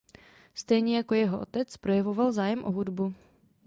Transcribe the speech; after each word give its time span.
Stejně 0.53 0.97
jako 0.97 1.15
jeho 1.15 1.39
otec 1.39 1.77
projevoval 1.77 2.31
zájem 2.31 2.63
o 2.65 2.71
hudbu. 2.71 3.13